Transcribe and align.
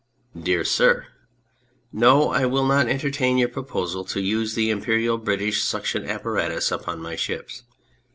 DEAR 0.35 0.63
SIR, 0.63 1.05
No; 1.93 2.29
I 2.31 2.47
will 2.47 2.65
not 2.65 2.87
entertain 2.87 3.37
your 3.37 3.49
proposal 3.49 4.03
to 4.05 4.19
use 4.19 4.55
the 4.55 4.71
Imperial 4.71 5.19
British 5.19 5.63
Suction 5.63 6.05
Apparatus 6.05 6.71
upon 6.71 6.99
my 7.03 7.15
ships. 7.15 7.61